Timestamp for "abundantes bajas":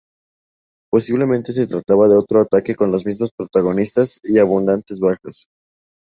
4.39-5.45